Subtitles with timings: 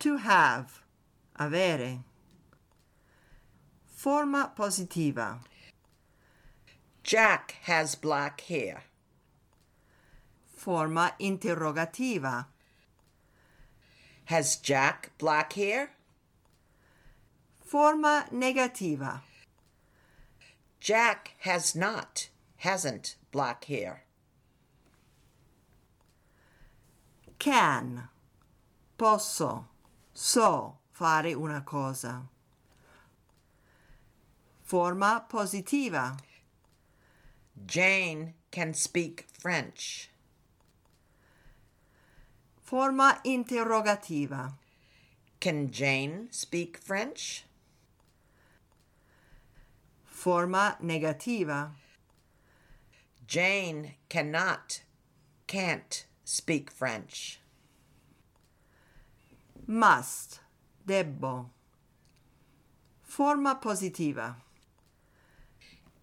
[0.00, 0.82] To have,
[1.38, 2.04] avere.
[3.86, 5.40] Forma positiva.
[7.02, 8.84] Jack has black hair.
[10.56, 12.46] Forma interrogativa.
[14.26, 15.90] Has Jack black hair?
[17.64, 19.20] Forma negativa.
[20.80, 22.28] Jack has not,
[22.60, 24.04] hasn't black hair.
[27.38, 28.08] Can.
[28.98, 29.66] Posso.
[30.12, 32.28] So fare una cosa.
[34.62, 36.16] Forma positiva.
[37.66, 40.10] Jane can speak French.
[42.62, 44.52] Forma interrogativa.
[45.40, 47.46] Can Jane speak French?
[50.04, 51.70] Forma negativa.
[53.30, 54.82] Jane cannot,
[55.46, 57.38] can't speak French.
[59.68, 60.40] Must.
[60.84, 61.50] Debbo.
[63.04, 64.34] Forma positiva.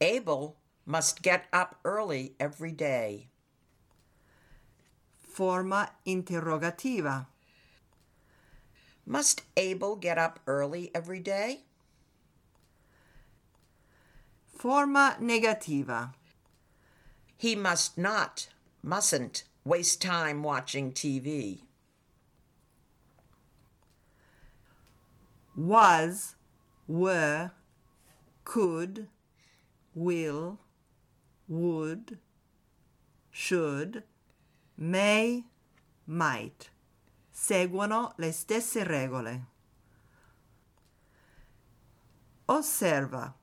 [0.00, 3.28] Abel must get up early every day.
[5.20, 7.26] Forma interrogativa.
[9.06, 11.60] Must Abel get up early every day?
[14.58, 16.14] Forma negativa.
[17.42, 18.46] He must not,
[18.84, 21.62] mustn't waste time watching TV.
[25.56, 26.36] Was,
[26.86, 27.50] were,
[28.44, 29.08] could,
[29.92, 30.60] will,
[31.48, 32.20] would,
[33.32, 34.04] should,
[34.78, 35.42] may,
[36.06, 36.70] might.
[37.34, 39.40] Seguono le stesse regole.
[42.48, 43.34] Osserva.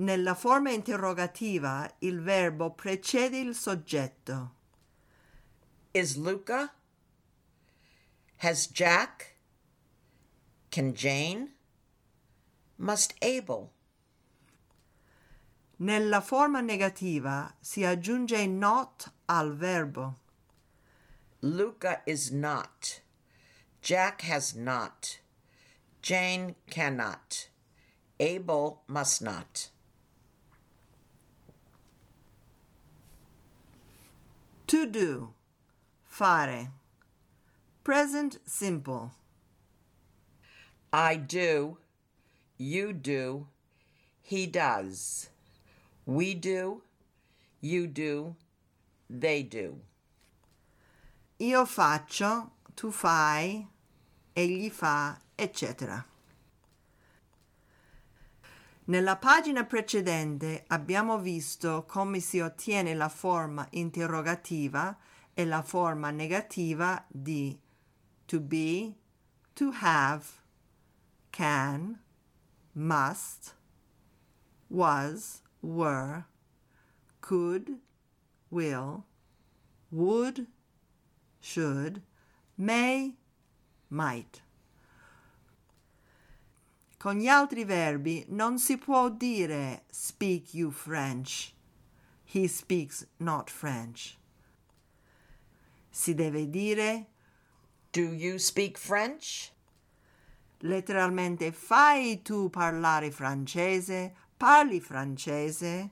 [0.00, 4.54] Nella forma interrogativa il verbo precede il soggetto.
[5.92, 6.72] Is Luca?
[8.36, 9.36] Has Jack?
[10.70, 11.54] Can Jane?
[12.76, 13.68] Must Abel?
[15.76, 20.18] Nella forma negativa si aggiunge not al verbo.
[21.40, 23.02] Luca is not.
[23.82, 25.20] Jack has not.
[26.00, 27.50] Jane cannot.
[28.18, 29.68] Abel must not.
[34.70, 35.30] To do.
[36.04, 36.70] Fare.
[37.82, 39.10] Present simple.
[40.92, 41.78] I do.
[42.56, 43.48] You do.
[44.22, 45.28] He does.
[46.06, 46.82] We do.
[47.60, 48.36] You do.
[49.08, 49.80] They do.
[51.40, 53.66] Io faccio, tu fai,
[54.36, 56.04] egli fa, eccetera.
[58.84, 64.96] Nella pagina precedente abbiamo visto come si ottiene la forma interrogativa
[65.32, 67.58] e la forma negativa di
[68.26, 68.94] to be,
[69.54, 70.40] to have,
[71.32, 71.98] can,
[72.74, 73.54] must,
[74.68, 76.26] was, were,
[77.20, 77.80] could,
[78.50, 79.04] will,
[79.90, 80.46] would,
[81.40, 82.02] should,
[82.56, 83.14] may,
[83.88, 84.42] might.
[87.00, 91.54] Con gli altri verbi non si può dire speak you French.
[92.26, 94.18] He speaks not French.
[95.90, 97.06] Si deve dire
[97.90, 99.50] Do you speak French?
[100.58, 104.14] Letteralmente fai tu parlare francese?
[104.36, 105.90] Parli francese?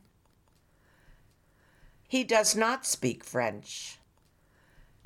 [2.06, 3.98] He does not speak French.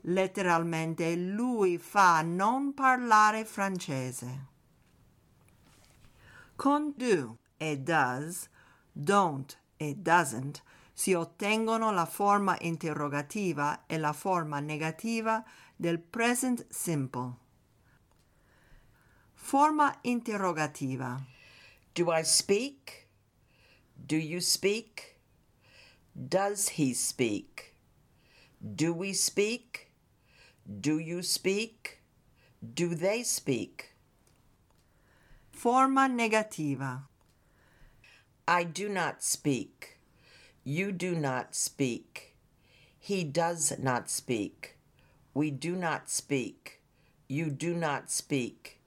[0.00, 4.50] Letteralmente lui fa non parlare francese.
[6.62, 8.49] Con do e does,
[8.94, 10.62] don't e doesn't
[10.94, 15.44] si ottengono la forma interrogativa e la forma negativa
[15.75, 17.35] del present simple.
[19.35, 21.20] Forma interrogativa.
[21.94, 23.09] Do I speak?
[23.97, 25.19] Do you speak?
[26.14, 27.75] Does he speak?
[28.61, 29.91] Do we speak?
[30.64, 32.05] Do you speak?
[32.61, 33.92] Do they speak?
[35.62, 37.03] Forma negativa.
[38.49, 40.00] I do not speak.
[40.64, 42.35] You do not speak.
[42.99, 44.76] He does not speak.
[45.35, 46.81] We do not speak.
[47.29, 48.81] You do not speak.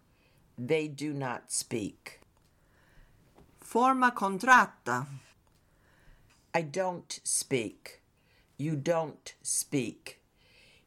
[0.57, 2.19] They do not speak.
[3.61, 5.07] Forma contratta.
[6.53, 8.01] I don't speak.
[8.57, 10.19] You don't speak.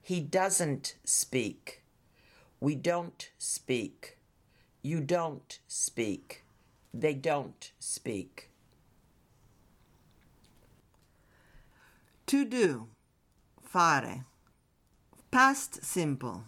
[0.02, 1.82] He doesn't speak.
[2.60, 4.17] We don't speak.
[4.88, 6.44] You don't speak.
[6.94, 8.48] They don't speak.
[12.28, 12.88] To do.
[13.62, 14.24] Fare.
[15.30, 16.44] Past simple.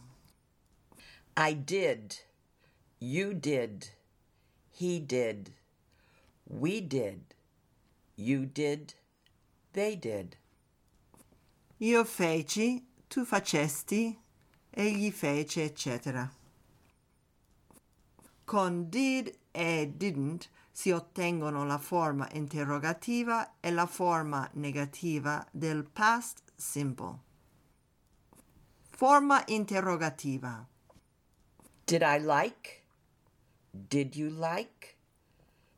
[1.37, 2.16] I did.
[2.98, 3.90] You did.
[4.70, 5.52] He did.
[6.48, 7.20] We did.
[8.16, 8.94] You did.
[9.75, 10.37] They did.
[11.82, 14.16] Io feci, tu facesti,
[14.70, 16.39] egli fece, eccetera.
[18.50, 26.43] Con did e didn't si ottengono la forma interrogativa e la forma negativa del past
[26.56, 27.17] simple.
[28.88, 30.67] Forma interrogativa.
[31.85, 32.82] Did I like?
[33.70, 34.97] Did you like?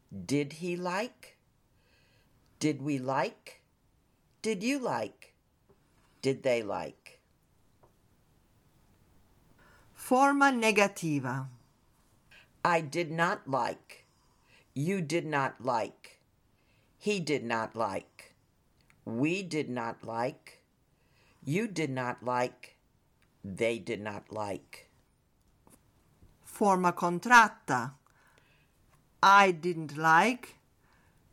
[0.08, 1.36] Did he like?
[2.58, 3.60] Did we like?
[4.40, 5.34] Did you like?
[6.22, 7.20] Did they like?
[9.92, 11.50] Forma negativa.
[12.64, 14.04] I did not like.
[14.72, 16.20] You did not like.
[16.96, 18.34] He did not like.
[19.04, 20.62] We did not like.
[21.44, 22.76] You did not like.
[23.44, 24.88] They did not like.
[26.44, 27.94] Forma contratta.
[29.20, 30.54] I didn't like.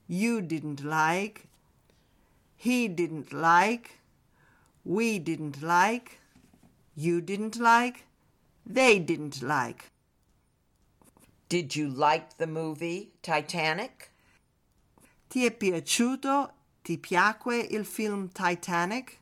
[0.07, 1.47] You didn't like.
[2.55, 3.99] He didn't like.
[4.83, 6.19] We didn't like.
[6.95, 8.05] You didn't like.
[8.65, 9.91] They didn't like.
[11.49, 14.11] Did you like the movie Titanic?
[15.29, 16.53] Ti è piaciuto?
[16.83, 19.18] Ti piacque il film Titanic?